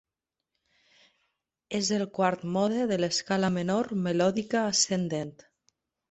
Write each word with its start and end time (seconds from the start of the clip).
És 1.79 1.91
el 1.97 2.03
quart 2.15 2.45
mode 2.55 2.87
de 2.91 2.97
l'escala 3.01 3.51
menor 3.59 3.91
melòdica 4.07 4.63
ascendent. 4.71 5.35